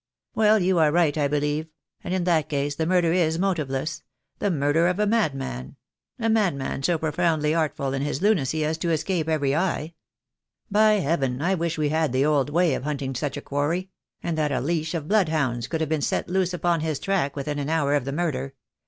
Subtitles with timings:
[0.33, 1.67] "Well, you are right, I believe—
[2.03, 3.09] and in that case the THE DAY WILL COME.
[3.11, 4.03] 2C>5 murder is motiveless—
[4.39, 5.75] the murder of a madman—
[6.19, 9.93] a mad man so profoundly artful in his lunacy as to escape every eye.
[10.71, 13.91] By heaven, I wish we had the old way of hunting such a quarry—
[14.23, 17.59] and that a leash of bloodhounds could have been set loose upon his track within
[17.59, 18.55] an hour of the murder.